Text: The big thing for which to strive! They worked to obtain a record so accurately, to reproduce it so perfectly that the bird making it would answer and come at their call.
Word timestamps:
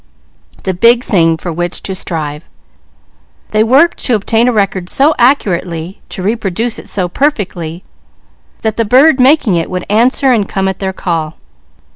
The 0.63 0.73
big 0.73 1.03
thing 1.03 1.37
for 1.37 1.53
which 1.53 1.83
to 1.83 1.93
strive! 1.93 2.43
They 3.51 3.63
worked 3.63 3.99
to 4.05 4.15
obtain 4.15 4.47
a 4.47 4.51
record 4.51 4.89
so 4.89 5.13
accurately, 5.19 6.01
to 6.09 6.23
reproduce 6.23 6.79
it 6.79 6.89
so 6.89 7.07
perfectly 7.07 7.83
that 8.63 8.77
the 8.77 8.83
bird 8.85 9.19
making 9.19 9.53
it 9.53 9.69
would 9.69 9.85
answer 9.91 10.31
and 10.31 10.49
come 10.49 10.67
at 10.67 10.79
their 10.79 10.91
call. 10.91 11.35